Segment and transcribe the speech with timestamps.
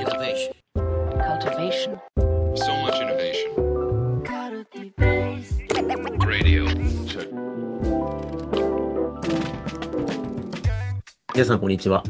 [0.00, 0.54] Innovation.
[1.28, 2.00] cultivation,
[2.54, 3.52] So much innovation.
[6.26, 6.64] Radio.
[7.06, 7.28] Check.
[11.34, 12.02] 皆さん、こんにちは。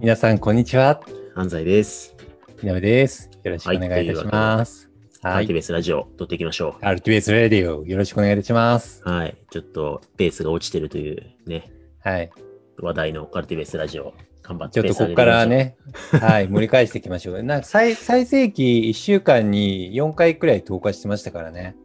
[0.00, 1.00] 皆さん、こんにちは。
[1.36, 2.16] 安西です。
[2.60, 3.30] みなべです。
[3.44, 4.90] よろしくお願いいたします。
[5.22, 5.34] はい。
[5.34, 9.00] アルティベースラジオ、撮っていきましょアルティベースレディオ、よろしくお願いいたします。
[9.06, 9.08] う。
[9.08, 9.36] はい。
[9.52, 11.70] ちょっと、ペースが落ちてるというね、
[12.02, 12.32] はい。
[12.80, 14.12] 話題のカルティベースラジオ、
[14.42, 15.46] 頑張ってちょっとここから。
[15.46, 15.76] ね、
[16.20, 17.42] はい、盛り返していきましょう。
[17.44, 21.76] なんか最最盛期1週間に4回くらい投下してましたからね。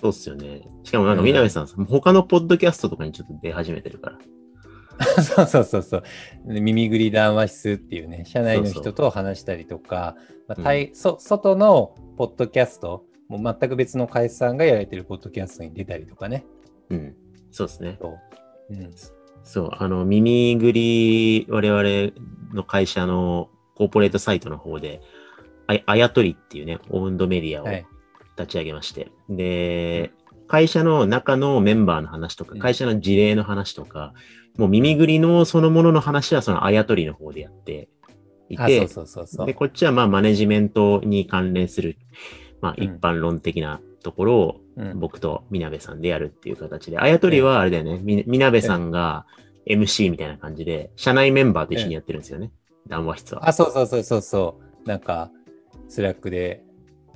[0.00, 0.62] そうっすよね。
[0.82, 4.18] しかもなんか、みなべさん、他のポッドキャストとかにちょっと出始めてるから。
[5.22, 6.02] そうそうそうそう。
[6.44, 10.16] 耳ぐり談話室っていうね、社内の人と話したりとか、
[10.48, 16.44] まあ対そ外のポッドキャスト、もう全く別の会社さんがやられてるポッドキャストに出たりとかね。
[16.90, 17.14] うん。
[17.50, 17.96] そうですね。
[18.00, 18.18] そう
[18.70, 18.90] うん、
[19.44, 22.12] そう、あの、耳ぐり、我々
[22.54, 25.00] の会社のコーポレートサイトの方で、
[25.66, 27.86] ああやとりっていうね、オウンドメディアをはい。
[28.36, 29.10] 立ち上げまして。
[29.28, 30.12] で、
[30.48, 34.14] 会社の中のメンバーの話とか、うん会社の事例の話とか、
[34.56, 37.88] もう耳ぐりのそのものの話はそのあやとりの方でやって
[38.48, 38.86] いあ、て、
[39.46, 39.54] で、。
[39.54, 41.96] こっちはまあマネジメントに関連する、
[42.60, 49.26] まあうん一般論的なところをうん僕とみなべさんでやるっていう形で、あやとりはあれだよね、みみなべさんが
[49.66, 52.50] MC みたいな感じで、社内メンバーと一緒にやってるんですよね。
[52.88, 53.48] 談話室は。
[53.48, 54.88] あ、そうそうそうそうそう。
[54.88, 55.30] なんか、
[55.88, 56.64] スラックで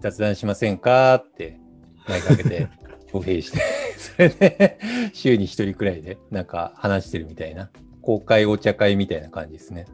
[0.01, 1.59] 雑談しませんかって、
[2.09, 2.69] 前かけて、
[3.13, 3.61] 招聘して、
[3.99, 4.79] それで、
[5.13, 7.71] 週に一人くらいで、なんか話してるみたいな、
[8.03, 9.87] 公開お茶会みたいな感じですね。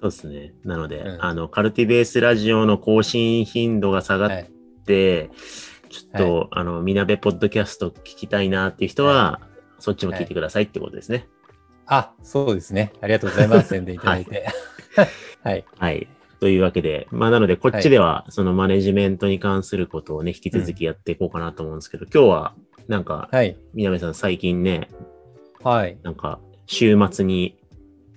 [0.00, 0.54] そうですね。
[0.64, 4.50] なので、うんあの、カルティベースラジオの更新頻度が下がっはい。
[5.88, 9.40] て、ちょっと、あの、みなべポッドキャスト聞きたいなっていう人は、
[9.78, 11.28] そっちも聞いてくださいってことですね。
[11.86, 12.92] あ、そうですね。
[13.00, 13.68] ありがとうございます。
[13.68, 14.46] 宣伝いただいて。
[15.42, 15.64] はい。
[15.78, 16.08] はい。
[16.40, 22.54] というわけで、まあなので、こっちでは、そのマネジメントに関することをね、引き続きやっていこうかなと思うんですけど、今日は、
[22.86, 23.56] なんか、はい。
[23.74, 24.88] みなべさん最近ね、
[25.62, 25.98] はい。
[26.02, 27.56] なんか、週末に、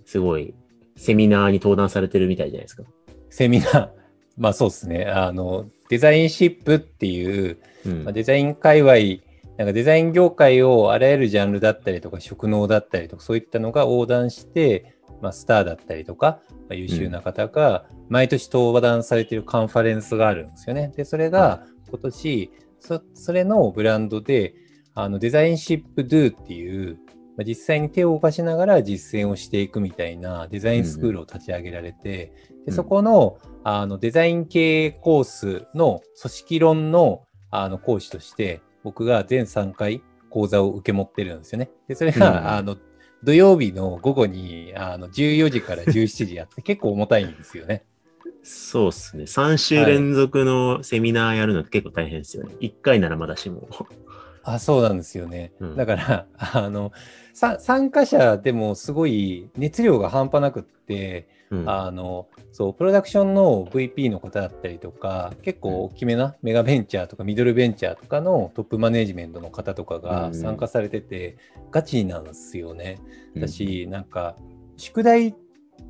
[0.06, 0.54] すごい、
[0.98, 2.84] セミナーに登壇されてるみたいじゃないですか。
[3.30, 4.01] セミナー。
[4.42, 5.06] まあそうですね。
[5.06, 8.12] あの、デザインシップっていう、うんまあ、。
[8.12, 9.24] デザイン界隈、
[9.60, 20.92] なんかデザイン業界をあらゆるジャンルだったりとか、職能だったりとか、そういったのが横断して、まあ、スターだったりとか、まあ、優秀な方が毎年登壇されているカンファレンスがあるんですよね。
[20.96, 24.56] で、それが今年、そそれのブランドで、
[24.96, 26.96] あのデザインシップドゥっていう、
[27.38, 41.70] まあ、実際に手を動かしながら実践をしていくみたいなデザインスクールを立ち上げられて、うんでそこのあのデザイン系コースの組織論のあの講師として、僕が全3回講座を受け持ってるんですよね。
[41.88, 42.78] で、それが、うんあの
[43.24, 47.86] 土曜日の午後にあの14時から17時やって 結構重たいんですよね。
[48.42, 49.26] そうっすね。
[49.26, 52.56] 3週連続のセミナーやるのって結構大変ですよね。
[52.60, 53.68] 1回ならまだしも。
[54.44, 55.54] あ、そうなんですよね。
[55.60, 56.98] うんだから、あの、さ
[57.34, 61.70] 参加者でもすごい熱量が半端なくって、うん。
[61.70, 71.38] あの、そう、プロダクションの VP の方だったりとか、結構大きめなメガベンチャーとかミドルベンチャーとかのトップマネジメントの方とかうんが参加されてて、
[71.70, 73.00] ガチなんですよね。
[73.36, 74.36] うんだし、なんか、
[74.78, 75.36] 宿題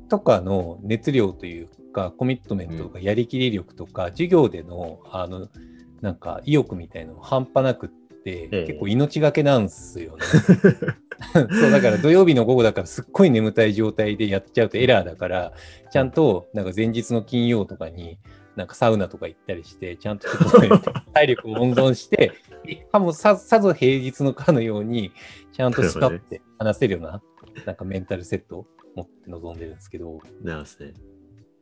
[0.08, 5.48] とかの熱量というか、コミットメントとかやりきり力とか、授業での、あの、
[6.00, 10.22] なんか意欲みたいなの半端なくって、ええ結構命がけなんですよね。
[11.32, 15.52] そうだから土曜日の午後だからすっごい眠たい状態でやっちゃうとエラーだから
[15.90, 18.18] ちゃんとなんか前日の金曜とかに
[18.56, 20.28] なんかサウナとか行ったりしてちゃんと
[21.14, 22.32] 体力を温存して
[22.92, 25.12] かもささぞ平日のかのように
[25.52, 27.22] ちゃんとスカって話せるような
[27.66, 30.20] なんかメンタルセットを持って臨んでるんですけど。
[30.42, 30.94] なるほどね。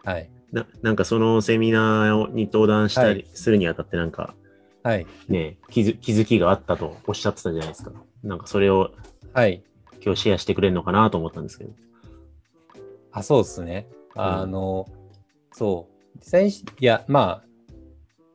[0.04, 0.30] はい。
[0.52, 3.26] ななんかそのセミナーに登壇したりはい。
[3.34, 4.34] するにあたってなんか
[4.82, 5.06] はい。
[5.28, 7.92] ね、気づ気づきがあったとおっしゃってたじゃないですか。
[8.22, 8.90] なんかそれを
[9.32, 9.62] はい。
[10.02, 11.70] 今日シェアしてくれるのかなと思ったんですけど。
[13.12, 13.86] あそうですね。
[14.14, 14.86] あの、
[15.52, 16.18] そう。
[16.18, 17.50] デザインしいやまあ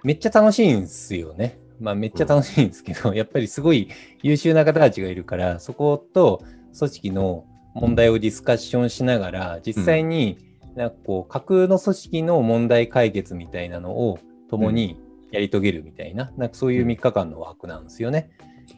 [0.03, 1.59] めっちゃ楽しいんですよね。
[1.80, 3.89] まあめっちゃ楽しいんですけど、やっぱりすごい
[4.21, 6.44] 優秀な方たちがいるから、そこと
[6.77, 10.38] 組織の問題をディスカッションしながら、実際に
[10.75, 14.19] なんかこう架空の組織の問題解決みたいなのを
[14.50, 15.00] 共に
[15.35, 18.29] やり遂げるみたいな、なんかそういう3日間のワークなんですよね。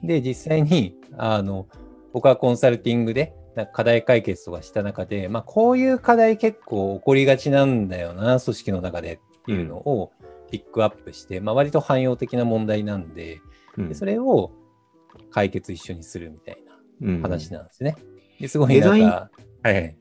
[0.03, 1.67] で、実際に、あの、
[2.13, 3.35] 僕はコンサルティングで、
[3.73, 10.11] 課題解決とかした中で、まあこういう課題結構起こりがちなんだよな、組織の中でっていうのを
[10.51, 13.39] ピックアップして、まあ割と汎用的な問題なんで、
[13.77, 14.51] うんでそれを
[15.29, 16.57] 解決一緒にするみたい
[17.01, 17.95] うんな話なんですね。
[18.39, 19.29] ですごいなんか。
[19.61, 19.95] はい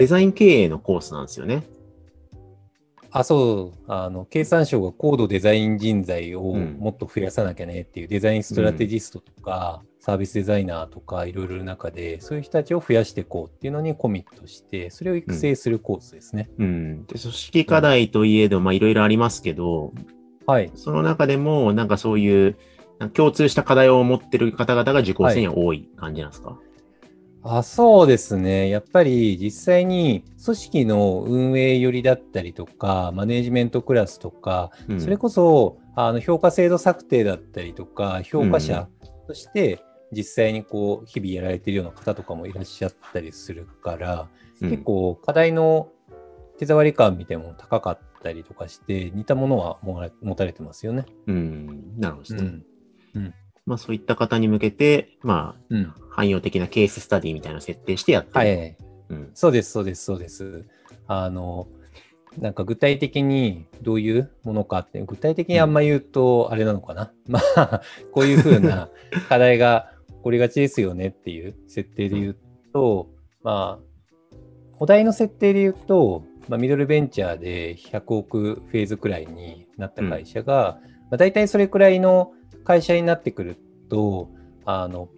[0.00, 1.62] デザイン経営のコースなんですよね。
[3.10, 16.50] あ、そう、あの、経産省が高度デザイン人材をうんもっと増やさなきゃねっていうデザインストラテジストとか、サービスデザイナーとかいろいろ中で、そういう人たちを増やしていこうっていうのにコミットして、それを育成するコースですね。
[16.58, 17.06] うん。
[17.06, 19.92] で、組織課題といえど、まあいろいろありますけど、
[20.46, 20.70] はい。
[20.74, 22.56] その中でも、なんかそういう、
[23.12, 26.58] 共通した課題を持ってる方々が受講生には多い感じなんですか、
[27.42, 28.68] あそうですね。
[28.68, 38.88] やっぱり実際に組織の運営寄りだったりとか、マネジメントクラスとか、うんそれこそあの評価制度策定だったりとか、評価者
[39.26, 44.28] として実際にこう日々やられているような方とかもいらっしゃったりするから、
[44.60, 45.88] うん結構課題の
[46.58, 51.06] 手触り感みたいなのも高かったりとかして、似たものは持たれてますよね。
[51.28, 51.96] うん。
[51.96, 52.60] なるほどですね。
[53.14, 53.34] うん。
[53.64, 55.94] まあそういった方に向けて、まあ、うん。
[56.18, 58.38] 汎用的なケーススタディみたいな設定してやってる。
[58.38, 58.76] はい。
[59.10, 59.30] うん。
[59.34, 60.64] そうです、そうです、そうです。
[61.06, 61.68] あの、
[62.38, 67.12] なんか具体的にどういうものかって、具体的にあんま言うとあれなのかな。
[67.28, 68.90] まあ、こういうふうな
[69.28, 72.36] 課題が起こりがちですよねっていう設定で言う
[72.72, 73.08] と、
[73.44, 74.36] まあ、
[74.80, 80.80] お題の設定で言うと、まあ、ミドルベンチャーで100億フェーズくらいになった会社が、
[81.10, 82.32] まあ、大体それくらいの
[82.64, 83.56] 会社になってくる
[83.88, 84.30] と、
[84.64, 85.08] あの、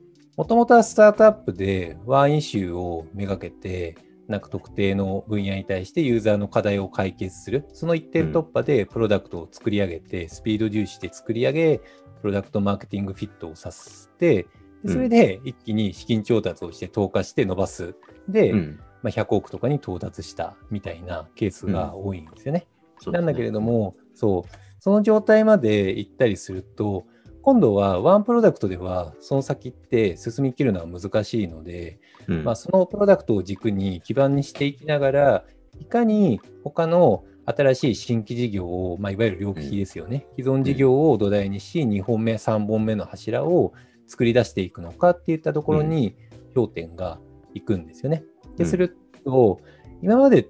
[0.40, 7.66] もともとはスタートアップでワンイシューをめがけて、なんか特定の分野に対してユーザーの課題を解決する。
[7.74, 11.78] その一点突破でプロダクトを作り上げて、スピード重視で作り上げ、
[12.22, 14.46] プロダクトマーケティングフィットをさせて、
[14.82, 17.94] でそれで一気に資金調達をして投下して伸ばす。
[18.26, 18.80] で、うん。
[19.02, 22.66] まあ、100億とかに到達したみたいなケースが多いんですよね
[23.12, 27.04] なんだけれど、も、そう、その状態まで行ったりすると、
[27.50, 31.98] 今度はワンプロダクトではその先って進みきるのは難しいので、
[32.28, 32.44] うん。
[32.44, 35.44] まあ、そのプロダクトを軸に基盤にしていきながら、
[35.80, 43.72] いかに他の新しい新規事業を、まあ、いわゆる両利きですよね、既存事業を土台にし、2本目、3本目の柱を
[44.06, 46.14] 作り出していくのかっていったところに
[46.54, 47.18] 焦点が
[47.54, 48.22] いくんですよね。
[48.56, 48.70] で、うん。
[48.70, 49.60] すると、
[50.02, 50.46] 今までっ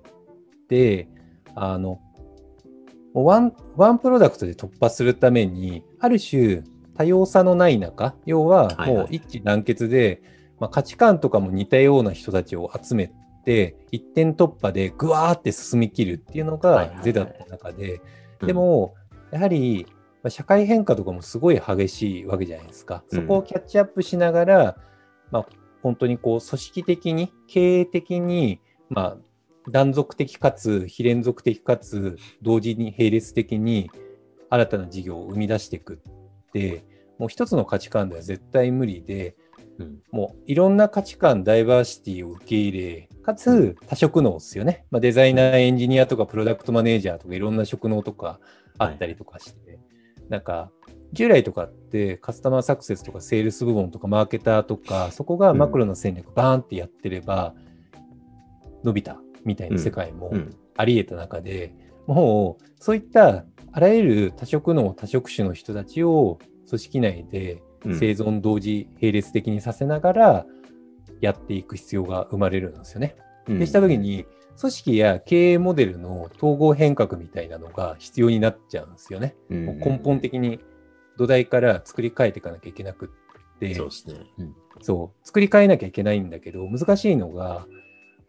[0.69, 1.09] て、
[1.55, 1.99] あの、
[3.15, 6.63] one、one product で突破するために、ある種
[7.01, 8.95] 多様さのない中、要ははいはい。
[8.95, 10.21] もう一致団結で、
[10.59, 13.11] まあ、価値観とかも似たような人たちを集め
[13.47, 16.97] て、一点突破でぐわーって進み切るっていうのはいはいはい。
[16.99, 18.03] が是だった中で、
[18.41, 18.47] うん。
[18.49, 18.97] でも、
[19.31, 19.87] やはり、
[20.23, 23.03] まあ社会変化とかもすごい激しいわけじゃないですか。
[23.11, 23.19] うん。
[23.19, 24.77] そこをキャッチアップしながら、
[25.31, 25.47] まあ、
[25.83, 28.61] 本当にこう組織的に、経営的に、
[28.91, 33.91] まあ、断続的かつ非連続的かつ同時に並列的に
[34.51, 36.90] 新たな事業を生み出していくって、
[37.21, 39.37] もう一つの価値観では絶対無理で、
[39.79, 39.99] うん。
[40.11, 44.87] もういろんな価値観、ダイバーシティを受け入れ、かつ多職能ですよね。
[44.91, 48.41] まあ、デザイナー、エンジニアとかプロダクトマネージャーとかいろんな職能とか
[48.79, 49.79] あったりとかして、
[50.31, 50.71] なんか
[51.13, 57.53] 従来とかってカスタマーサクセスとかセールス部門とかマーケターとか、そこがマクロの戦略バーンってやってれば
[58.83, 60.57] 伸びたみたいな世界もうん。
[60.79, 61.75] あり得た中で、
[62.07, 66.39] もうそういったあらゆる多職能、多職種の人たちを
[66.71, 67.99] 組織内でうん。
[67.99, 70.47] 生存同時並列的にさせながら
[71.21, 73.17] やっていく必要が生まれるんですよね。
[73.49, 73.59] うん。
[73.59, 74.27] でしたときに、
[74.59, 79.35] 組織や経営モデルの統合変革みたいなのが必要になっちゃうんですよね。
[79.49, 79.67] うん。
[79.67, 80.61] もう根本的に
[81.17, 84.15] 土台から作り変えていかなきゃいけなくって、そうですね。
[84.39, 84.55] うん。
[84.83, 87.67] そう、作り変えなきゃいけないんだけど、難しいのが、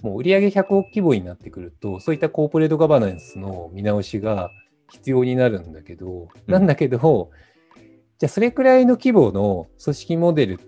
[0.01, 4.51] もう売上100億規模になってくると、そういったコーポレートガバナンスの見直しが
[4.89, 6.51] 必要になるんだけど、うん。
[6.51, 7.29] なんだけど、
[8.21, 10.59] じゃあそれくらいの規模の組織モデル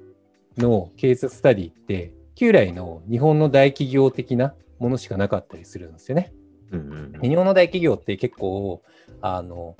[0.57, 6.33] のケーススタディって、旧来の日本の大企業的なものしかなかったりするんですよね。
[6.71, 8.81] うんうん日本の大企業って結構、
[9.21, 9.77] あの、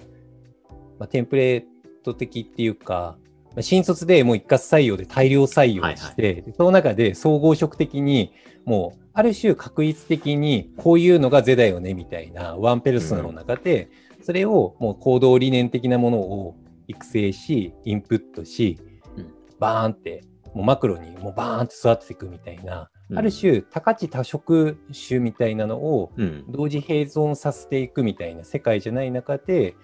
[1.00, 1.63] まあ、テンプレー
[2.03, 3.18] ト的っていうか、
[3.56, 8.34] まあ新卒でもう一括採用で大量採用して、でその中で総合職的に、
[8.65, 13.89] もうある種確一的にこういうのが是だよねみたいなワンペルソナの中で、
[14.22, 16.56] それをもう行動理念的なものを
[16.88, 18.80] 育成し、インプットし
[19.18, 20.24] うん、バーンって、
[20.54, 26.46] もうマクロにもうバーンって育てていくみたいな、うんある種多価値多職種みたいなのをうん。
[26.50, 29.75] 同時並存させていくみたいな世界じゃない中で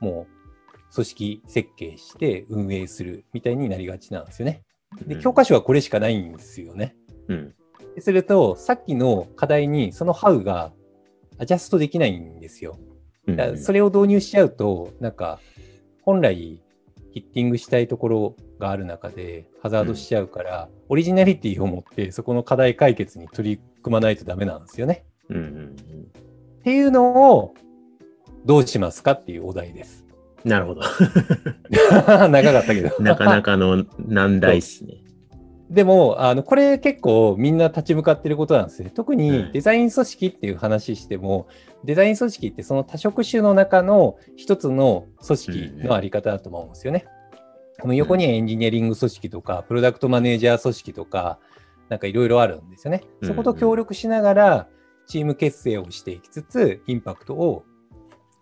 [0.00, 4.62] もう組織設計して運営するみたいになりがちなんですよね。
[5.06, 6.96] で、教科書はこれしかないんですよね。
[7.28, 7.54] うん。
[7.94, 10.72] ですると、さっきの課題にそのハウが
[11.38, 12.78] アジャストできないんですよ。
[13.26, 15.38] うんだそれを導入しちゃうと、なんか、
[16.02, 16.60] 本来
[17.10, 25.04] ヒッティングしたいところがある中でハザードしちゃうから、オリジナリティを持ってそこの課題解決に取り組まないとダメなんですよね。
[25.28, 25.76] うんうん
[26.60, 27.54] っていうのを
[28.44, 30.06] どうしますかっていうお題です。
[30.44, 30.82] なるほど。
[32.28, 32.90] 長かったけど。
[33.00, 34.94] なかなかの難題っすね。
[35.70, 38.90] でも、あの、これ結構みんな立ち向かってることなんですね。
[38.94, 41.48] 特うにんデザイン組織っていう話しても、
[41.84, 47.06] デザイン組織ってその多職種の中の一つの組織のあり方だと思うんですよね。
[47.82, 51.38] あの横にはエンジニアリング組織とか、プロダクトマネージャー組織とか、
[51.88, 53.02] なんかいろいろあるんですよね。
[53.22, 54.68] そこと協力しながら、
[55.06, 57.64] チーム結成をしていきつつ、インパクトを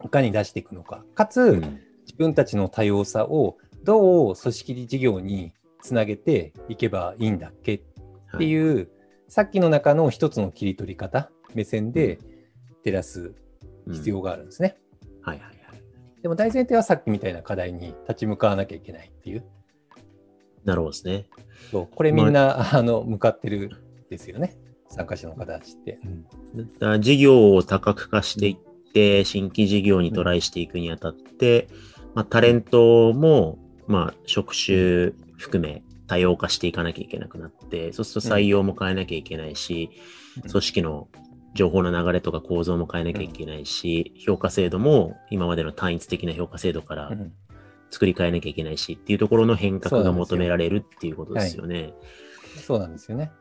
[0.05, 1.05] いかに出していくのか。
[1.15, 1.81] かつ、うん
[2.11, 7.81] 自分たちの多様さをどう組織事業につなげていけばいいんだっけっ
[8.37, 8.89] ていう、
[9.29, 12.19] さっきの中の一つの切り取り方、目線で
[12.85, 13.35] 照らす
[13.91, 14.77] 必要があるんですね。
[15.23, 15.83] はいはいはい。
[16.23, 19.45] でも大前提はさっきみたいな課題に立ち向かわなきゃいけないっていう。
[20.65, 21.27] なるほどですね。
[21.71, 23.71] そうこれみんな、あの向かってる
[24.11, 24.57] ですよね。
[24.89, 25.99] 参加者の方たちって。
[26.55, 31.69] だから事業を多角化していって、新規事業にトライしていくにあたって、
[32.15, 41.09] まあ、タレントも、まあ、職種含め多様化していかなきゃいけなくなって、そうすると採用も変えなきゃいけないし、うん組織の
[41.55, 47.33] 情報の流れとか構造も変えなきゃいけないし、評価制度も今までの単一的な評価制度からうん
[47.93, 51.93] 作り変えなきゃいけないしっていうところの変革が求められるっていうことですよね。
[52.65, 53.33] そうなんですよね。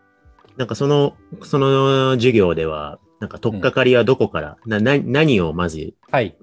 [0.57, 6.35] なんかその、その授業では、なんか取っかかりはどこから、な、な、何をまずはい。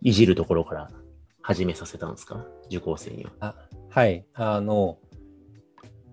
[0.00, 0.92] いじるところから
[1.42, 2.46] 始めさせたんですか？
[2.68, 3.32] 受講生には。
[3.40, 3.54] あ
[3.90, 4.24] はい。
[4.34, 4.98] あの、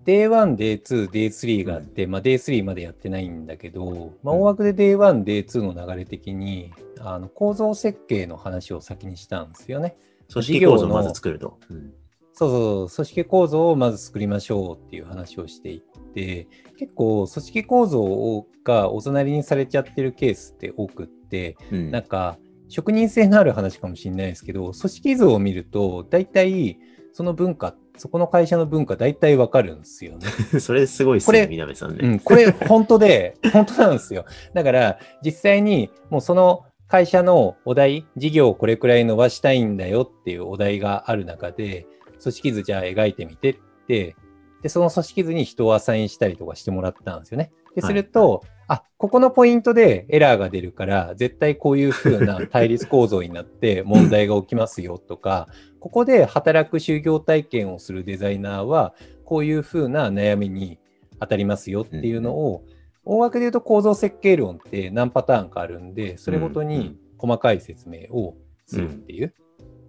[0.06, 4.40] Day1、Day2、Day3 があって、まあ、Day3 までやってないんだけど、まあ、うん。
[4.40, 9.96] 大枠で Day1、Day2 の流れ的に、あの構造設計の話を先にしたんですよね。
[10.32, 11.58] 組織構造をまず作ると。
[11.68, 11.92] うん。
[12.32, 16.46] そうそう、組織構造をまず作りましょうっていう話をしていって、
[16.78, 21.90] 結構組織構造がおざなりにされちゃってるケースって多くって、うん。
[21.90, 26.78] なんか職人性のある話かもしれないですけど、組織図を見ると、大体
[27.12, 30.26] その文化、そこの会社の文化大体わかるんですよね。
[30.60, 31.98] それすごいっすこれね、みなべさんね。
[32.02, 34.24] うん、これ本当で、 本当なんですよ。
[34.54, 41.86] だから実際にもうその会社のお題、事業をこれくらい伸ばしたいんだよっていうお題がある中で、
[42.22, 43.56] 組織図じゃあ描いてみてっ
[43.88, 44.14] て、
[44.62, 47.50] で、その組織図に人をアサインしたりとかしてもらったんですよね。
[47.74, 55.48] で、はいすると、あ、ここのポイントでエラーが出るから、絶対こういう風な対立構造になって問題が起きますよとか、
[55.86, 58.92] ここで働く就業体験をするデザイナーは、
[59.24, 60.80] こういう風な悩みに
[61.20, 62.64] 当たりますよっていうのを、
[63.04, 68.34] 大枠で言うと構造設計論って何パターンかあるんで、それごとに細かい説明を
[68.66, 69.32] するっていう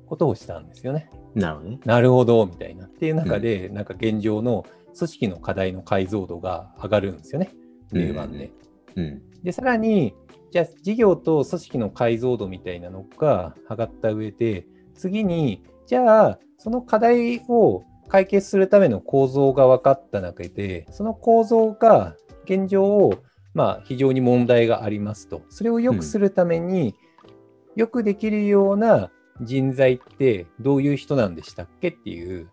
[0.06, 1.10] ことをしたんですよね。
[1.34, 1.80] なるほどね。
[1.84, 2.86] なるほど、みたいな。
[2.86, 7.56] っていう中で、なんか現状の組織の課題の解像度が上がるんですよね。
[7.92, 8.52] 令和で。
[8.96, 9.22] うん。
[9.42, 10.14] で、さらに、
[10.52, 23.12] じゃあ事業と組織の解像度みたいなのが上がった上で、次に、じゃあ、その課題を解決するための構造が分かった中で、その構造が現状、
[23.54, 25.42] まあ、非常に問題がありますと。
[25.50, 26.94] それを良くするために、
[27.76, 32.50] よくできるような人材ってどういう人なんでしたっけっていう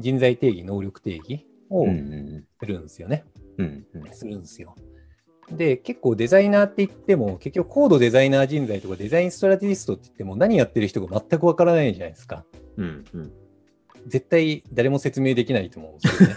[0.00, 3.24] 人材定義、能力定義をうんうんするんですよね。
[3.58, 4.74] うんうんするんですよ。
[5.50, 12.44] で、結構デザイナーって言っても、結局高度デザイナー人材とかデザインストラテジストって言っても何やってる人が全くわからないじゃないですか。
[12.76, 13.32] うんうん
[14.06, 16.34] 絶対誰も説明できないと思うんですよね。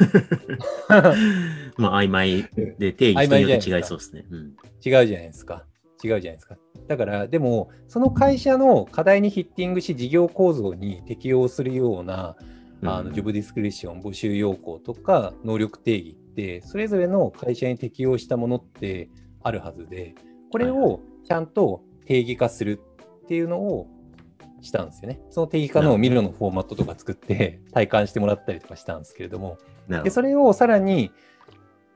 [1.78, 2.44] まあ、曖昧
[2.78, 4.26] で定義人によって違いそうですね。
[4.30, 5.66] う ん違うじゃないですか。
[6.04, 6.58] 違うじゃないですか。
[6.88, 12.36] だから、でも、その会社の課題にヒッティングし、事業構造に適用するような、
[12.84, 19.10] あのジョブディスクリプション、募集要項とか、能力定義って、それぞれの会社に適用したものって
[19.42, 20.14] あるはずで、
[20.52, 22.80] これをちゃんと定義化する
[23.24, 23.88] っていうのを
[24.66, 25.20] したんですよね。
[25.30, 29.58] その定義化のミルのフォーマットとか作って体感してもらったりとかしたんですけれども、
[30.04, 31.12] で、それをさらに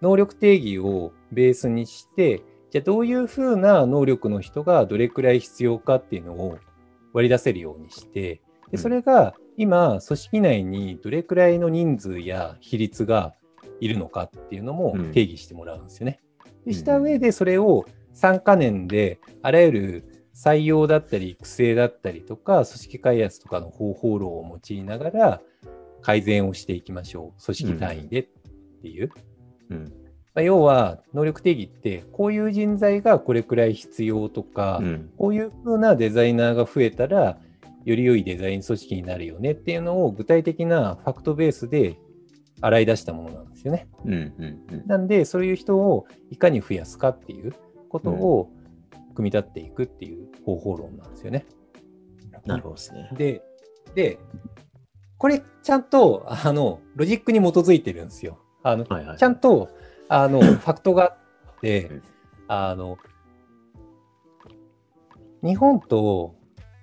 [0.02, 6.60] 能力定義をベースにして、じゃあどういうふうな能力の人がどれくらい必要かっていうのを
[7.14, 8.72] 割り出せるようにして、うん。
[8.72, 13.34] でそれが今、組織内にどれくらいの人数や比率が
[13.82, 15.12] いるのかっていうのもうん。
[15.12, 16.22] 定義してもらうんですよね。
[16.46, 16.66] うん。
[16.66, 20.09] でした上でそれを3カ年であらゆる
[20.40, 25.42] 採用だったり育成だったりとか組織開発とかの方法論を用いながら
[26.02, 27.44] 改善をしていきましょう。
[27.44, 28.28] 組織単位でっ
[28.82, 29.10] ていう。
[29.10, 29.16] ど
[29.72, 29.94] うん
[30.34, 37.38] まあ要は能力定義ってこういう人材がこれくらい必要とか、うんこういう風なデザイナーが増えたら
[37.84, 41.98] より良いデザイン組織になるよねっていうのを具体的なファクトベースで
[42.62, 43.90] 洗い出したものなんですよね。
[44.06, 47.54] うんうんうんなんでそういう人をいかに増やすかっていう
[47.90, 48.52] ことを
[49.20, 51.46] 組み立っていくっていう方法論なんですよね。
[52.46, 53.10] なるほどですね。
[53.18, 53.42] で、
[53.94, 54.18] で、
[55.18, 58.40] これちゃんと、あの、ロジックに基づいてるんですよ。
[58.64, 59.18] あの、はいはい。
[59.18, 59.68] ちゃんと、
[60.08, 62.04] あの、 ファクトがあってうん、
[62.48, 62.98] あの、
[65.44, 66.36] 日本と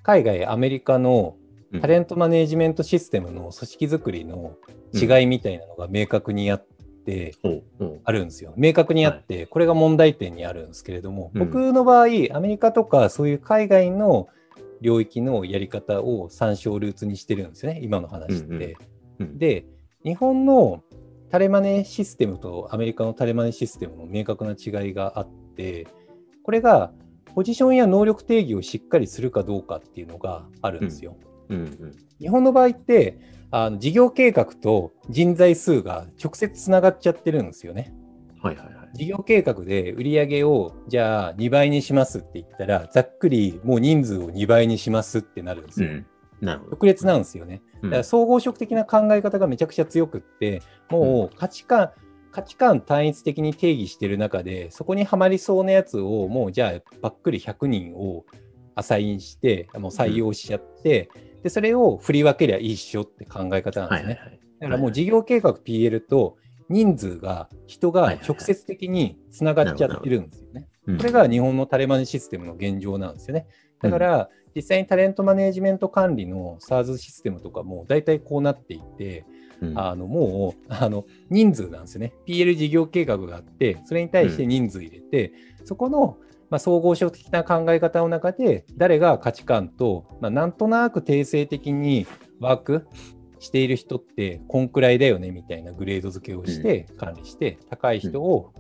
[0.03, 1.37] 海外、アメリカの
[1.73, 4.57] うんタレントマネージメントシステムの組織づくりの
[4.95, 6.67] 違いみたいなのが明確にあっ
[7.07, 8.53] て、ほうほうあるんですよ。
[8.57, 11.41] 明確にあって、これが問題点にあるんですけれども、うん。
[11.41, 12.07] 僕の場合、ア
[12.41, 14.29] メリカとかそういう海外の
[14.81, 18.77] 領域のやり方を参照ルーツにしてるんですよね、今の話って。
[19.21, 19.65] で、
[20.05, 20.83] 日本の
[21.31, 25.87] タレマネシステムとアメリカのタレマネシステムの明確な違いがあって、
[26.43, 26.93] これが
[27.35, 31.17] ポジションや能力定義をしっかりするかどうかっていうのがあるんですよ。
[32.19, 33.19] 日本の場合って、
[33.51, 37.95] あの事業計画と人材数が直接つながっちゃってるんですよね。
[38.43, 38.89] はいはいはい。
[38.95, 45.91] 事業計画で売り上げをじゃあ2倍にしますって言ったら、ざっくりもう人数を2倍にしますってなるんですよ。
[45.91, 46.07] うん。
[46.41, 46.71] なるほど。
[46.73, 47.63] 特列なんですよね。
[47.83, 51.91] うんだから総合職的な考え方がめちゃくちゃ強くって、もう価値観、
[52.33, 58.25] 価値観単一的に定義してる中で、そこにはまりそうなやつを、もうじゃあ、ばっくり100人を
[58.75, 61.11] アサインして、もう採用しちゃって、
[61.47, 64.03] で、それを振り分けりゃいいっしょって考え方なんですね。
[64.03, 64.41] はいはいはい。
[64.59, 66.39] だからもう事業計画 PL と
[66.69, 70.67] 人数が、人が直接的につながっちゃってるんですよね。
[70.89, 73.47] うんこれが日本のタレマネシステムの現状なんですよね。
[73.81, 79.25] だから、実際にタレントマネージメント管理の SARS システムとかも大体こうなっていて、
[79.61, 82.13] うんあのもうあの人数なんですよね。
[82.27, 85.33] PL 事業計画があって、それに対して人数入れて、
[85.65, 86.19] そこの、
[86.51, 92.07] まあ、総合職的な考え方の中で、誰が価値観と、まあ、なんとなく定性的に
[92.41, 92.87] ワーク
[93.39, 98.53] している人って、こんくらいだよねみたいなグレード付けをして管理して、高い人を、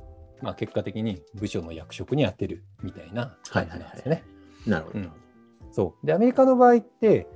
[0.42, 4.24] まあ、結果的に部署の役職に当てるみたいな感じなんですよね。
[4.66, 4.98] なるほど。
[4.98, 5.12] うん
[5.76, 6.06] そう。
[6.06, 7.26] で、アメリカの場合って、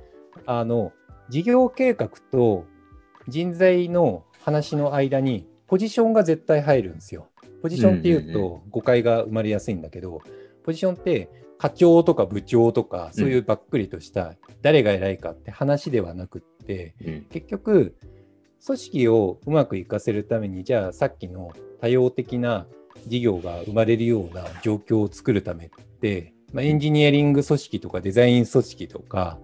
[0.47, 0.93] あの、
[1.29, 2.65] 事業計画と
[3.27, 7.29] 人材の話の間に、ポジションが絶対入るんですよ。
[7.61, 10.21] ポジションっていううんうんと誤解が生まれやすいんだけど、
[10.63, 17.21] ポジションって課長とか部長とか、そういうばっくりとした誰が偉いかって話ではなくって、うん。
[17.29, 17.95] 結局、
[18.65, 22.65] 組織をうまくいかせるために、じゃあさっきの多様的な
[23.07, 25.69] 事業が生まれるような状況を作るためっ
[25.99, 29.39] て、まあ、エンジニアリング組織とかデザイン組織とか、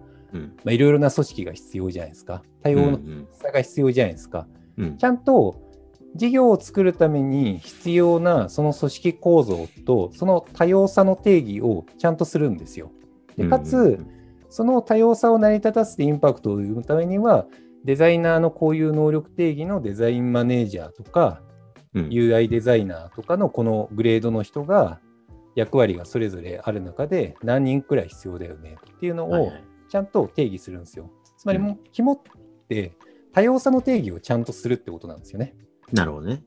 [0.66, 2.42] いろいろな組織が必要じゃないですか。
[2.62, 4.46] 多様うんさが必要じゃないですか。
[4.76, 5.67] うんちゃんと
[6.14, 12.90] 事業を作るために必要なその組織構造とその多様さの定義をちゃんとするんですよ。
[13.36, 14.18] でかつ、うん
[14.50, 17.46] その多様さを成り立たせてインパクトを生むためには、
[17.84, 21.42] デザイナーのこういう能力定義のデザインマネージャーとか、
[21.94, 25.00] うん UI デザイナーとかのこのグレードの人が
[25.54, 31.10] 役割がそれぞれある中で何人くらい必要だよねっていうのをはいはいちゃんと定義するんですよ。
[31.38, 32.20] つまりうんもう肝っ
[32.68, 32.92] て
[33.32, 35.54] 多様さの定義をちゃんとするってことなんですよね。
[35.92, 36.42] なるほどね。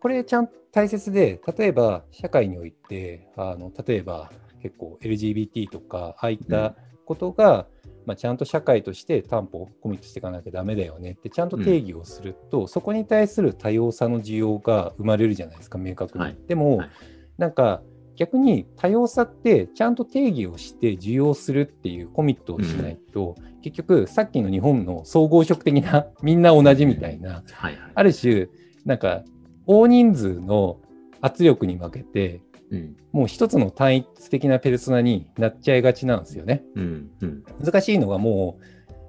[0.00, 4.30] これちゃんと大切で、例えば社会において、あの例えば
[4.62, 6.74] 結構 LGBT とか、ああいった
[7.04, 7.66] ことが、
[8.04, 11.12] まあ、ちゃんと社会として担保、コミットしていかなきゃダメだよね。
[11.12, 16.24] ってちゃんと定義をすると、そこに対する多様さの需要が生まれるじゃないですか、明確に。
[16.24, 16.36] はい。
[16.46, 16.90] でも、はい。
[17.38, 17.82] なんか
[18.16, 27.92] 逆に多様さってちゃんと定義をして受容するっていうコミットをしないと、結局さっきの日本の総合職的な みんな同じみたいな、はいはい。
[27.94, 28.48] ある種、
[28.84, 29.22] なんか、
[29.66, 30.80] 大人数の
[31.20, 32.96] 圧力に負けて、うん。
[33.12, 36.64] もう一つの単一的なペルソナになっちゃいがちなんですよね。
[36.74, 37.10] うん。
[37.20, 37.44] うん。
[37.64, 38.58] 難しいのがも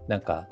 [0.07, 0.47] う、なんか、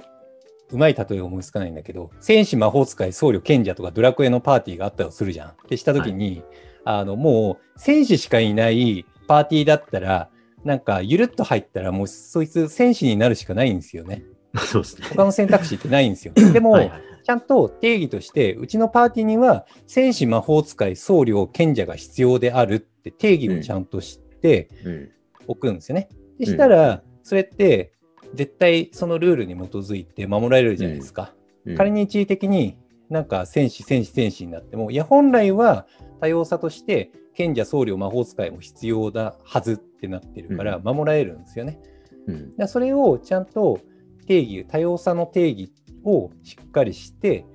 [0.71, 5.49] うまい例え思いつかないんだけど、戦士魔法使い僧侶賢者とかドラクエのパーティーがあったとするじゃん。
[5.49, 6.43] ってしたときに、
[6.85, 10.29] あの、もう、戦士しかいないパーティーだったら、
[10.63, 14.23] なんか、ゆるっと入ったら、もう、そいつ戦士になるしかないんですよね。
[14.57, 15.07] そうですね。
[15.09, 16.33] 他の選択肢ってないんですよ。
[16.53, 25.09] でも、はいはいちゃんと定義として、うちのパーティーには、戦士魔法使い僧侶賢者が必要であるって定義をちゃんとしてうん。
[25.47, 26.07] おくんですよね。
[26.37, 27.93] でしたら、それって、
[28.35, 31.33] 絶対そのルールに基づいて守られるじゃないですか。
[31.65, 32.77] うん仮に一時的に
[33.09, 35.85] なんか戦士、戦士、戦士になっても、いや、本来は
[36.21, 41.79] 多様さとして、賢者、僧侶、魔法使いも必要だはずってなってるから、守られるんですよね。
[42.27, 42.55] うん。
[42.55, 43.79] だそれをちゃんと
[44.25, 47.45] 定義、多様さの定義をしっかりして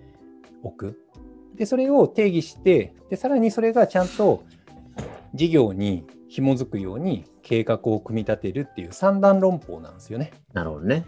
[0.63, 0.99] おく。
[1.57, 4.45] で、それを定義して、で、さらにそれがちゃんと
[5.35, 10.33] 事業に紐づくように計画を組み立てるっていう三段論法なんですよね。
[10.53, 11.05] なるほどね。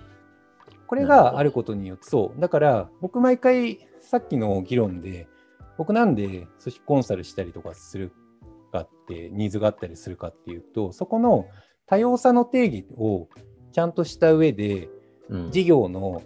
[0.87, 2.41] これがあることによって、そう。
[2.41, 3.79] だから、僕毎回
[4.13, 5.27] さっきの議論で、
[5.79, 8.13] 僕なんで組織コンサルしたりとかする
[8.71, 11.47] かって、ニーズがあったりするかっていうと、そこの
[11.87, 13.31] 多様さの定義を
[13.73, 14.91] ちゃんとした上で、
[15.31, 16.23] うん事業の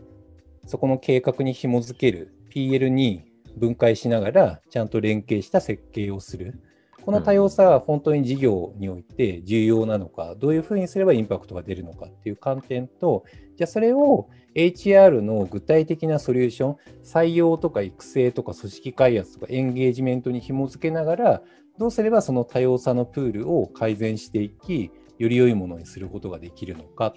[0.66, 6.60] そこの計画に紐づける PL に分解しながら、ちゃんと連携した設計をする。
[7.06, 13.24] この多様さは本当に事業において重要なのか、どういうふうにすればインパクトが出るのかっていう観点と、
[13.56, 21.42] じゃあそれを HR の具体的なソリューション、採用とか育成とか組織開発とかエンゲージメントに紐づけながら、
[21.78, 24.90] どうすればその多様さのプールを改善していき、
[25.20, 27.14] より良いものにすることができるのか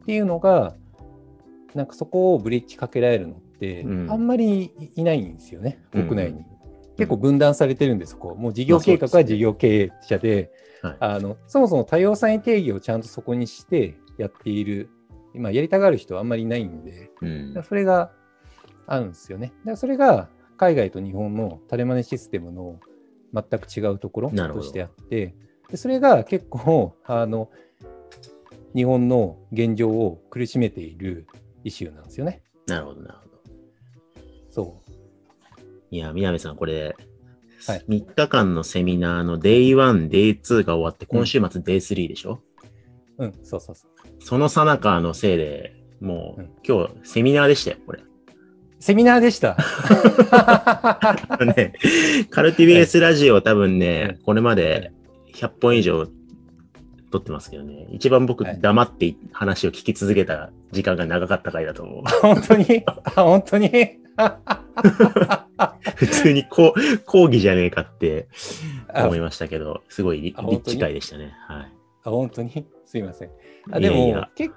[0.00, 0.76] っていうのが、
[1.74, 6.44] なんかそこをブリッジかけられるのって、うんあんまりいないんですよね、うん国内に。
[6.98, 8.34] 結構分断されてるんです、そこ。
[8.34, 10.50] もう事業計画は事業経営者で、
[10.82, 14.90] はいあのそもそも多様さに定義をちゃんとそこにしてやっている、
[15.34, 18.10] 今やりたがる人はあんまりいないんで、うんそれが
[18.86, 19.52] あるんですよね。
[19.60, 22.80] だからそれが海外と日本のタレマネシステムの
[23.32, 25.34] 全く違うところとしてあって、
[25.70, 27.50] でそれが結構あの
[28.74, 31.26] 日本の現状を苦しめている
[31.64, 32.42] イシューなんですよね。
[32.66, 33.38] なるほど、なるほど。
[34.50, 34.87] そう。
[35.90, 36.96] いや、南さん、これ、
[37.66, 37.84] はい。
[37.88, 42.40] 3日間のセミナーの Day1、Day2 が終わって、今週末 Day3 でしょ、
[43.18, 43.90] うん、そうそうそう。
[44.20, 46.50] そのさなかのせいで、もう、うん。
[46.66, 48.00] 今日セミナーでしたよ、これ。
[48.80, 49.56] セミナーでした？
[51.56, 51.72] ね、
[52.30, 54.92] カルティベースラジオ多分ね、これまで
[55.34, 56.06] 100本以上
[57.10, 58.60] 撮ってますけどね、一番僕はい。
[58.60, 62.02] 黙って話を聞き続けた時間が長かった回だと思う。
[62.20, 62.82] 本当に？
[62.86, 63.70] あ、本当に？
[65.96, 68.28] 普通にこう講義じゃねえかって
[68.92, 69.04] あ。
[69.06, 71.34] 思いましたけど、すごいリあリッチ回でしたね。
[71.46, 71.72] はい。
[72.04, 72.66] あ、本当に？
[72.84, 73.30] すいません。
[73.70, 74.06] あいでも、や。
[74.06, 74.50] いやけい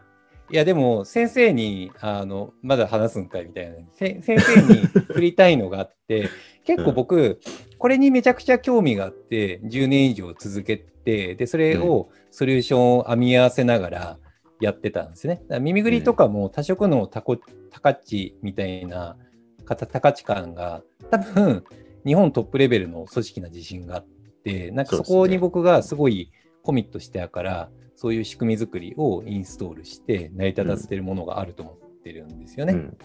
[0.58, 4.80] や、でも、先生に、あの、まだ話すんかいみたいな、せ先生に
[5.14, 6.28] 振りたいのがあって、
[6.66, 7.40] 結構僕、
[7.78, 14.20] これにめちゃくちゃ興味があって、10年以上続けて、で、それをソリューションを編み合わせながら
[14.60, 15.36] やってたんですね。
[15.36, 19.18] だから耳ぐりとかも多色のタコ、タカチみたいな、
[19.66, 21.64] タカチ感が、多分、
[22.06, 24.06] 日本トップレベルの組織な自信があっ
[24.44, 26.32] て、なんかそこに僕がすごい
[26.64, 32.74] コミットしてやから、そういう仕組み作りをインストールして成り立たせてるものがあると思ってるんですよね。
[32.74, 32.98] うん。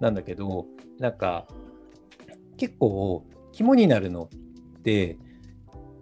[0.00, 0.66] なんだけど、
[0.98, 1.48] なんか、
[2.56, 4.30] 結構、肝になるの
[4.78, 5.18] って、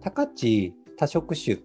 [0.01, 1.57] 高知多職種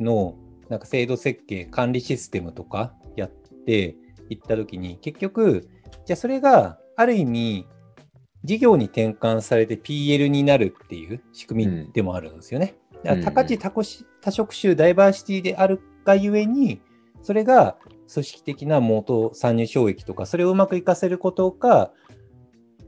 [0.00, 0.36] の
[0.68, 3.96] なんか制度設計、管理システムとかやって
[4.30, 5.68] いったときに、結局、
[6.04, 7.66] じゃあそれがある意味、
[8.44, 12.76] 事業に転換されて PL になるっていう仕組みでもあるんですよね。
[13.02, 16.80] だから多こし多職種ダイバーシティであるがゆえに、
[17.22, 17.76] それが
[18.12, 21.92] 組織的な元参入障壁とか、それをうまく活かせることが、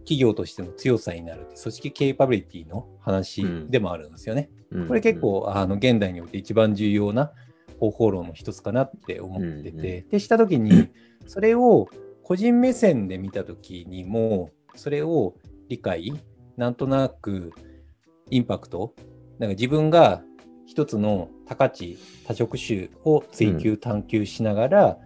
[0.01, 4.51] 企業としての強さになるって、組織ケーパビリティの話でもあるんですよね。
[4.71, 7.33] うんこれ結構、あの現代において一番重要な
[7.79, 10.89] 方法論の一つかなって思ってて、うんうんでしたときに、
[11.27, 11.89] それを
[12.23, 15.35] 個人目線で見たときにも、それを
[15.69, 16.13] 理解、
[16.57, 17.53] なんとなく
[18.31, 18.95] インパクト、
[19.39, 20.23] なんか自分が
[20.67, 24.99] 一つの高知多職種を追求探求しながら、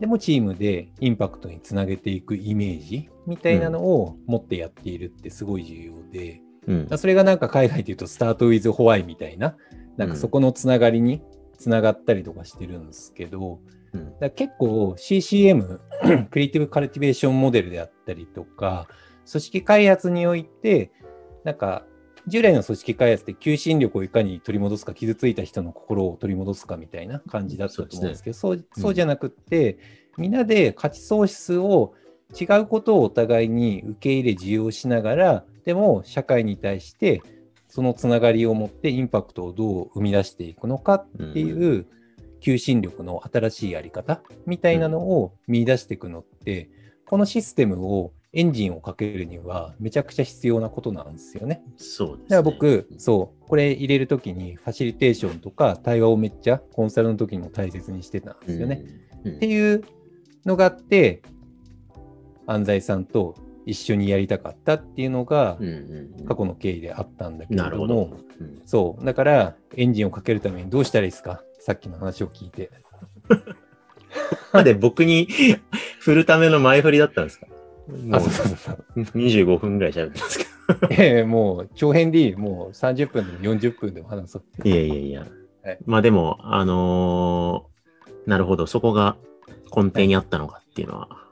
[0.00, 6.98] でもチームでインパクトにつなげていくイメージみたいなのを持ってやっているってすごい重要で、うん。
[6.98, 9.56] それがなんか海外で言うとスタートウィズホワイみたいな、
[9.96, 11.22] なんかそこのつながりに
[11.58, 13.60] つながったりとかしてるんですけど、
[13.92, 14.18] うん。
[14.18, 15.80] だ結構 CCM、
[16.30, 18.88] クリエイティブカルティベーションモデルであったりとか、
[19.30, 20.92] 組織開発において、
[21.44, 21.84] なんか
[22.26, 29.78] 従来の組織開発って求心力をいかに取り戻すか、傷ついた人の心を取り戻すかみたいな感じだったと思うんですけど、そうそうじゃなくって、
[30.18, 31.94] みんなで価値創出を
[32.38, 37.20] 違うことをお互いに受け入れ、受容しながら、でも社会に対して
[37.68, 41.86] そのつながりを持ってインパクトをどう生み出していくのかっていう
[42.40, 46.70] 求心力の新しいやり方みたいなのを見出していくのって、
[47.04, 51.62] このシステムをエンジンをかけるにはめちゃくちゃ必要なことなんですよね。
[51.76, 52.22] そうです、ね。
[52.28, 58.84] だから僕、そう、これ入れるときにファシリテーションとか対話をめっちゃコンサルの時にも大切にしてたんですよね。
[59.24, 59.32] うん。
[59.32, 59.82] うんっていう
[60.44, 61.22] のがあって、
[62.46, 63.34] 安西さんと
[63.66, 65.58] 一緒にやりたかったっていうのが
[66.26, 68.16] 過去の経緯であったんだけれどども、。
[68.40, 71.42] うんそう、だからエンジンをかけるためにどうしたらいいですか？
[71.58, 72.70] さっきの話を聞いて。
[74.52, 75.28] まで僕に
[76.00, 77.46] 振るための前振りだったんですか？
[78.06, 78.84] もうそうそうそう。
[79.00, 80.46] 25分ぐらい喋ってますけ
[80.90, 82.36] ええ もう長編でいい。
[82.36, 84.42] もう30分でも40分でも話そう。
[84.62, 84.68] ど。
[84.68, 85.20] いやいやいや。
[85.20, 85.26] は
[85.72, 89.16] いまあでも、あのーなるほど、そこが
[89.76, 91.08] 根底にあったのかっていうのは。
[91.08, 91.25] はい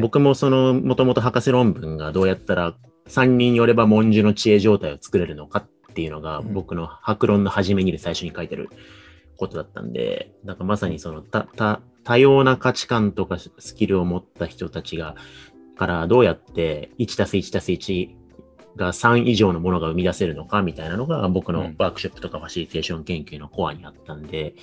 [0.00, 2.74] 僕もその、もともと博士論文がどうやったら
[3.06, 6.54] 三人よれば文殊の知恵状態を作れるのかっていうのが、うん。
[6.54, 8.70] 僕の博論の初めにで最初に書いてる
[9.36, 15.16] ことだったんで、なんかまさにその、た、た、多様な価値観とかスキルを持った人たちが、
[15.76, 18.10] からどうやって1たす1たす1
[18.76, 21.76] が3以上のものが生み出せるのかみたいなのが僕のうん。
[21.78, 24.54] ワークショップとかファシリテーション研究のコアにあったんで、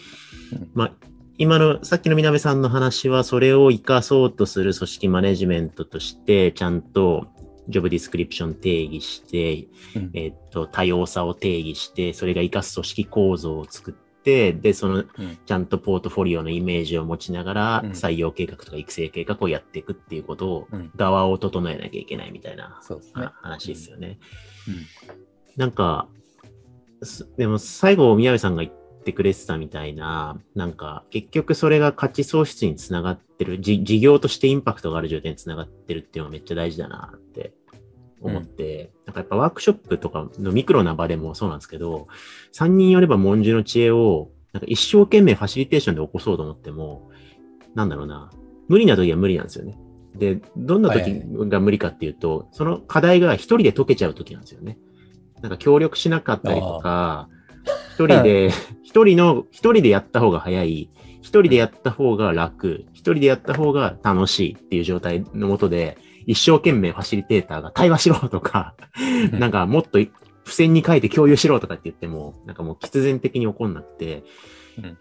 [0.54, 0.70] うん。
[0.74, 0.92] まあ、
[1.38, 7.28] 今のさっきの南さんの話はそれを活かそうとする組織マネジメントとしてちゃんと
[7.70, 10.12] ジョブディスクリプション定義して、うん。
[10.14, 15.06] えっと、多様さを定義して、それが活かす組織構造を作って、で、その、うん。
[15.46, 17.92] ちゃんとポートフォリオのイメージを持ちながら、うん。
[17.92, 20.92] 採用計画とか育成計画をやっていくっていうことを、うん。
[20.96, 22.80] 側を整えなきゃいけないみたいな。
[23.42, 24.18] 話ですよね。
[24.68, 24.76] うん。
[25.58, 26.08] なんか、
[27.04, 28.72] すでも最後、宮部さんが言
[29.08, 37.54] ってくれてたみたいな、なんか、結局それが価値創出につながってる、事業としてインパクトがある状態につながってるっていうのがめっちゃ大事だなって
[38.20, 42.08] 思って、なんかやっぱワークショップとかのミクロな場でもそうなんですけど、
[42.54, 47.10] 3人やれば文殊の知恵を、なんか一生懸命ファシリテーションで起こそうと思っても、
[47.76, 48.30] なんだろうな、
[48.68, 49.78] 無理な時は無理なんですよね。
[50.16, 54.78] で、どんな時が無理かっていうと、その課題が一人で解けちゃう時なんですよね。
[55.42, 57.30] なんか協力しなかったりとか、
[57.94, 58.52] 一人で、
[58.84, 60.90] 一人の、一人でやった方が早い、
[61.22, 68.76] 一人でやった方が楽、一人でやった方が楽しいっていう状態のもとで、一生懸命ファシリテーターが対話しろとか、
[69.32, 69.40] うん。
[69.40, 70.12] なんかもっと付
[70.46, 74.24] 箋に書いて共有しろとかって言っても、なんかもう必然的に起こんなくてうん、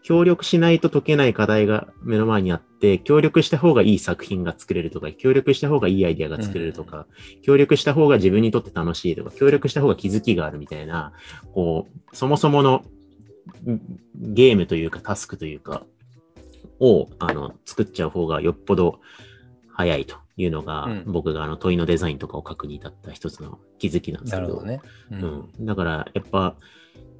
[0.03, 7.07] 協力しないと解けない課題が目の前にあって、協力した方がいい作品が作れるとか、協力した方がいいアイデアが作れるとか、
[7.43, 11.13] 協力した方が自分にとって楽しいとか、協力した方が気づきがあるみたいな、
[11.53, 12.85] こう、そもそもの
[13.69, 13.81] ん
[14.15, 15.85] ゲームというかタスクというか、
[16.81, 19.01] を、あの、作っちゃう方がよっぽど
[19.69, 24.61] 早いというのが、うん僕があの問いのデザインとかを書くに至った一つの気づきなんですけど。
[24.61, 24.81] どね。
[25.11, 25.19] うう
[25.63, 25.67] ん。
[25.67, 26.57] だから、やっぱ、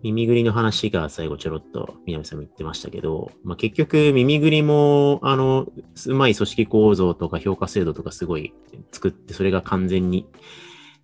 [0.03, 5.67] 耳ぐりの話が最後ちょろっと南さんも言ってましたけど、まあ、結局耳ぐりも、あの、
[6.07, 8.53] うまい組織構造とか評価制度とかすごい
[8.93, 10.27] 作って、それが完全に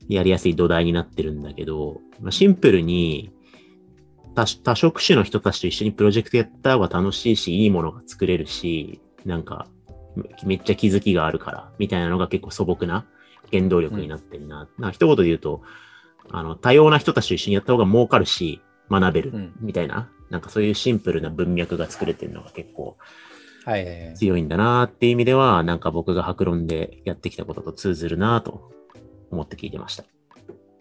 [0.09, 3.33] やりやすい土台になってるんだけど、まあ、シンプルに
[4.35, 9.67] 多多職種の人たちと一緒にプロジェクトやった方が楽しいし、いいものが作れるし、なんか、
[10.45, 13.07] めっちゃ気づきがあるから、みたいなのが結構素朴な
[13.51, 14.69] 原動力になってるな。
[14.79, 15.63] なんか一言で言うと、
[16.31, 18.61] あの、多様な人たちと一緒にやった方が儲かるし、
[19.01, 22.97] 学べるうん、みたいな、なんかそういうシンプルな文脈が作れてるのが結構。
[24.17, 28.73] 強いんだなっていう意味では、なんか僕が白論でやってきたことと通ずるなと
[29.31, 30.05] 思って聞いてました。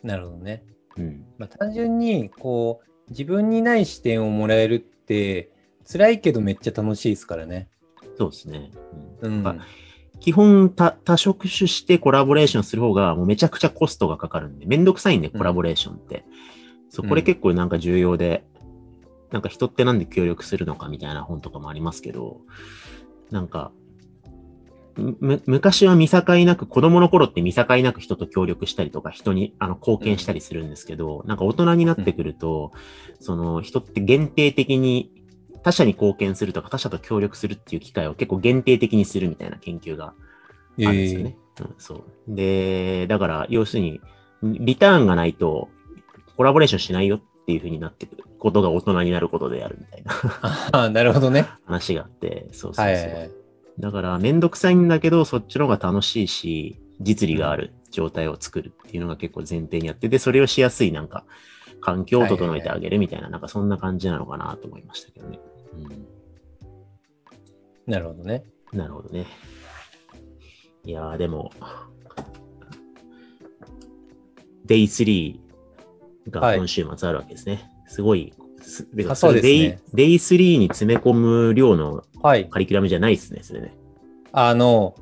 [0.04, 0.64] なるほどね。
[0.98, 1.26] うん。
[1.38, 5.52] まあ、単純に、こう、自分にない視点をもらえるって、
[5.92, 7.70] 辛いけどめっちゃ楽しいですからね。
[8.18, 8.72] そうですね。
[9.22, 9.44] ううんん。
[9.44, 9.66] やっぱ
[10.20, 16.24] 基本多多職種してコラボレーションする方がもうめちゃくちゃコストがかかるんで、めんどくさいんで、うんコラボレーションって。
[16.92, 18.44] そう、うんこれ結構なんか重要で、
[19.32, 22.42] なんか人ってなんで協力するのかみたいな本とかもありますけど、
[23.32, 23.72] なんか、
[24.98, 32.74] む昔は見境なく、子供の頃って見境なく人と協力したりとか、人にあの貢献したりするんですけど、なんか大人になってくると、
[33.22, 35.12] その人って限定的に
[35.64, 40.12] 他者に貢献するとか他者と協力するっていう機会を結構限定的にするみたいな研究があ
[40.78, 41.38] るんですよね。
[41.62, 42.04] うん、そう。
[42.28, 44.02] で、だから、要するに、
[44.44, 45.70] リターンがないと、
[46.38, 50.12] コラボレーションしないよっていう風になってくることが大人になることであるみたいな
[50.72, 51.48] ああ、なるほどね。
[51.66, 52.86] 話があって、そうそうそう。
[52.86, 53.32] はいはいはい。
[53.80, 61.26] だから、めんどくさいんだけど、そっちの方が楽しいし、実利がある状態を作るっていうのが結構前提にあって、で、それをしやすいなんか、
[61.82, 65.40] 環境を整えてあげるみたいな、なんかそんな感じなのかなと思いましたけどね。
[67.88, 68.44] なるほどね。
[68.72, 69.26] うん、なるほどね。
[70.84, 71.52] いやー、でも、
[74.68, 75.40] Day3
[76.30, 77.72] が今週末あるわけですね。
[77.88, 82.48] すごい、すであそうですね Day, Day3 に詰め込む量のはい。
[82.50, 83.74] カリキュラムじゃないですね、それね。
[84.32, 84.96] あの、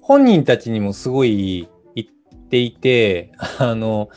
[0.00, 4.08] 本人たちにもすごい言っていて、あの、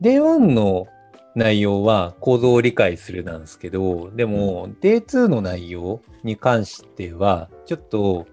[0.00, 0.86] Day1 の
[1.34, 8.26] 内容は構造を理解するなんですけど、でも、Day2 の内容に関しては、ちょっと、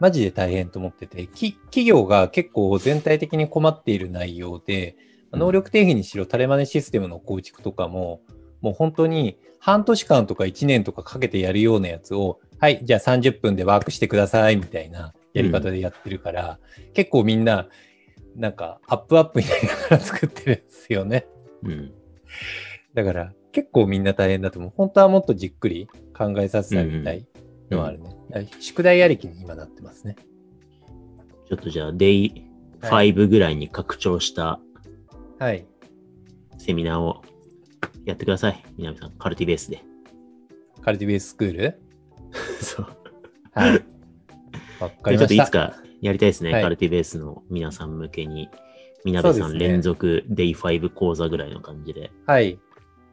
[0.00, 8.20] マジで大変と思ってて、き企業が結構全体的に困っている内容で、うん能力定義にしろ、タレマネシステムの構築とかも、
[8.60, 16.58] もう本当に半年間とか1年とかかけてやるようなやつを、はい、じゃあ30分でワークしてくださいみたいなやり方でやってるから、
[16.94, 17.68] 結構みんな、
[18.36, 21.26] なんかアップアップになりながら作ってるんですよね。
[21.62, 21.92] うん。
[22.94, 24.72] だから結構みんな大変だと思う。
[24.76, 27.26] 本当はもっとじっくり考えさせてあげたい
[27.70, 28.16] のはあるね。
[28.60, 30.16] 宿題ありきに今なってますね。
[31.48, 34.60] ちょっとじゃあ、Day5 ぐらいに拡張した
[35.38, 35.66] はい。
[36.58, 37.22] セミナーを
[38.04, 38.64] やってください。
[38.76, 39.82] 南さん、カルティベースで。
[40.82, 41.80] カルティベーススクール？
[42.60, 42.86] そう。
[43.52, 43.84] はい。
[44.80, 45.42] わかりちょっとました。
[45.44, 46.52] いつかやりたいですね。
[46.52, 48.48] はいカルティベースの皆さん向けに。
[49.04, 52.10] みなべさん連続 Day5 講座ぐらいの感じで。
[52.26, 52.58] はい。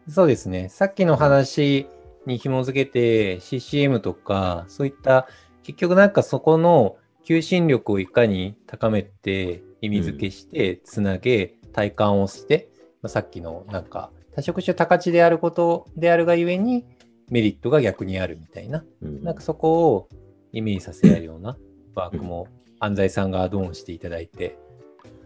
[0.07, 0.69] そうですね。
[0.69, 1.87] さっきの話
[2.25, 5.27] に紐づけて CCM とか、そういった、
[5.63, 12.69] 結局なんかそこの求心力をいかに高めて、意味付けして、つなげ、体感をして、
[13.01, 16.85] まあ、さっきのなんか、多職種高値であることであるがゆえに、
[17.29, 18.83] メリットが逆にあるみたいな。
[19.01, 20.09] うんなんかそこを
[20.51, 21.57] イメージさせられるような
[21.95, 22.47] ワークも
[22.79, 24.57] 安西さんがアドオンしていただいて、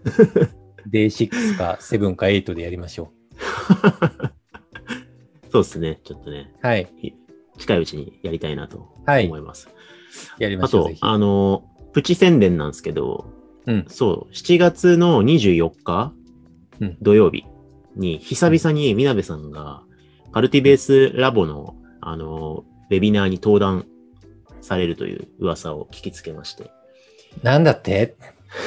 [0.91, 3.12] Day6 か7か8でやりましょ
[5.51, 5.99] そうですね。
[6.03, 6.67] ちょっとね、う。
[6.67, 7.15] はい。
[7.58, 9.69] 近いうちにやりたいなとはい思います。
[10.38, 10.88] やりまあしょう。
[10.89, 13.25] ぜひ、とあの、プチ宣伝なんですけど、
[13.65, 16.13] うんそう、7月の24日、
[16.79, 16.97] うん。
[17.01, 17.45] 土曜日。
[17.95, 19.81] に、久々にみなべさんが、
[20.31, 23.85] カルティベースラボの、あの、ウェビナーに登壇
[24.61, 26.71] されるという噂を聞きつけまして、
[27.43, 28.15] なんだって？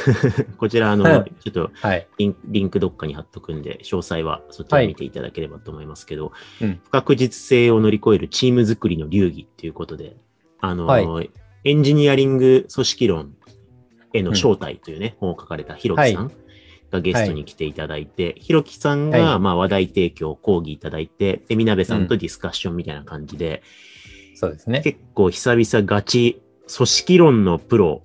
[0.59, 2.07] こちら、あの、うんちょっとはい。
[2.19, 6.81] リンリンクどっかに貼っとくんで、詳細はそちら見ていただければと思いますけど、うん。
[6.85, 10.17] 不確実性を乗り越えるチーム作りの流儀っていうことで、
[10.61, 11.23] あの、は
[11.65, 13.35] エンジニアリング組織論
[14.13, 16.33] への正体というね、本を書かれたひろきさん
[16.91, 23.63] がゲストに来ていただいて、ひろきさんが、はいまあ話題提供、講義いただいて、で、みなべさんとディスカッションみたいな感じで、
[24.35, 24.81] そうですね。
[24.83, 26.41] 結構久々ガチ
[26.75, 28.03] 組織論のプロ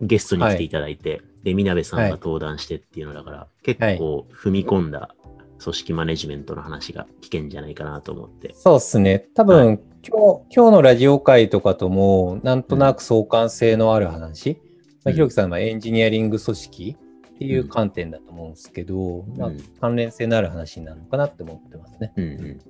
[0.00, 5.14] ゲストに来ていただいて、で、みなべさんが登壇してっていうのだから、結構踏み込んだ
[5.62, 8.54] 組織マネジメントの話が聞けんじゃないかなと思って。
[8.54, 9.26] そうですね。
[9.34, 14.58] 多分、は今日、今日のラジオ会とかとも、なんとなく相関性のある話。
[15.04, 16.96] まあ、うんひろきさんはエンジニアリング組織
[17.38, 22.12] っていう観点だと思うんですけど、まあうん、関連性のある話になるのかなって思ってますね。
[22.16, 22.60] うんうん。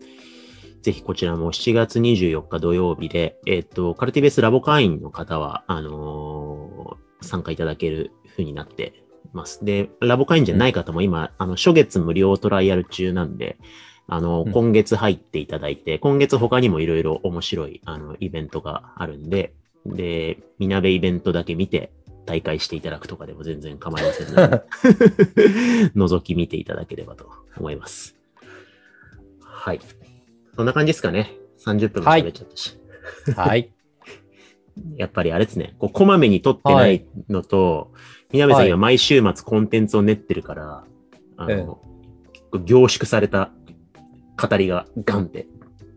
[0.82, 9.02] ぜひこちらも7月24日土曜日で、えっ、と、カルティベースラボ会員の方は、あのー参加いただける風になって
[9.32, 9.64] ます。
[9.64, 13.56] で、ラボ会員じゃない方も今、あの、初月無料トライアル中なんで、
[14.06, 19.52] あの、うん今月入っていただいて、今月他にもいろいろ面白い、あの、イベントがあるんで、
[19.84, 21.90] で、みなべイベントだけ見て、
[22.28, 24.62] 大会していただくとかでも全然構いませんので、
[25.96, 28.16] 覗き見ていただければと思います。
[29.40, 29.80] はい。
[30.54, 31.32] そんな感じですかね。
[31.64, 32.78] 30分も喋っちゃったし。
[33.34, 33.72] はい。
[34.96, 35.74] やっぱりあれですね。
[35.78, 37.92] こう、こまめに撮ってないのと、
[38.30, 40.84] みなべさんはい今毎週末コンテンツを練ってるから、
[41.38, 41.88] あの、ええ
[42.34, 43.52] 結構凝縮された
[44.36, 45.46] 語りがガンって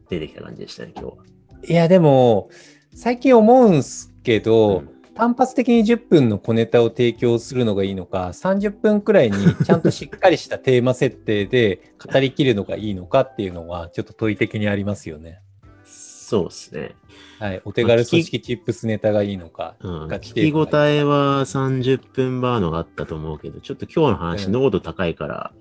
[0.10, 1.24] 出てきた感じでしたね、今日は。
[1.68, 2.50] いや、でも、
[2.96, 15.42] 最近思うんすけど、うん単発的に10分の小ネタを提供するのがいいのか、30分くらいにちゃんとしっかりしたテーマ設定で語りきるのがいいのかっていうのは、ちょっと問い的にありますよね。
[15.84, 16.96] そうですね。
[17.40, 17.62] はい。
[17.66, 19.76] お手軽組織チップスネタがいいのか。
[19.82, 20.08] うん。
[20.08, 25.52] ガチ聞き応えは30分バーのがあったと思うけど、ちょっと今日の話、うん濃度高いから、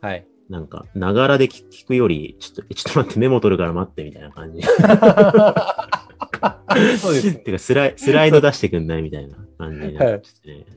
[0.00, 0.24] はい。
[0.48, 4.62] なんか、ながらで聞聞くより、ちょっと、えちょっと待って、メモ取るから待ってみたいな感じ。
[6.98, 7.34] そうです。
[7.34, 10.20] てかスライ、 スライド出してくんないみたいな感じにな,、はいね、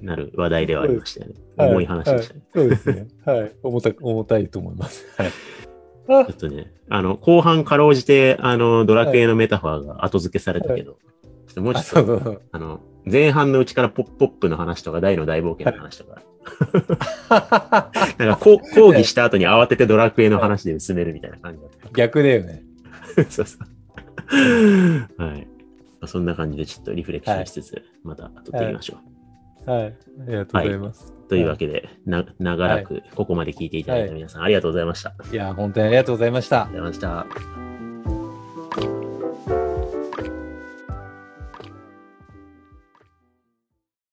[0.01, 1.35] なる話題ではありましたよね。
[1.57, 2.41] はい重い話でしたね。
[2.53, 3.07] そうですね。
[3.25, 3.51] はい。
[3.63, 5.05] 重た重たいと思います。
[5.17, 5.31] はい。
[5.31, 10.97] ちょっとね、あの、後半かろうじて、あの、ドラクエのメタファーが後付けされたけど、
[11.47, 12.41] ちょっともうちあ、ょっと。
[12.51, 16.21] あの、前半のうちからポップポップの話とか、大の大冒険の話とか、
[18.17, 22.63] なんかこう講義した後に慌ててドラクエの話で薄めるみたいな感じだっ逆だよね。
[23.15, 23.23] た。
[23.31, 25.23] そうそう。
[25.23, 25.47] はい。
[26.05, 28.97] まあそんな感じでちょっとリフレクションしつつ、また撮っていきましょ
[29.67, 29.71] う。
[29.71, 29.83] はい。
[29.85, 29.89] あ
[30.27, 31.13] りがとうございます。
[31.27, 35.09] というわけで、な、長らくここまで聞いていただいた皆さん、ありがとうございました。
[35.09, 36.67] ありがといや、本当にありがとうございましたう。
[36.67, 37.64] ございました。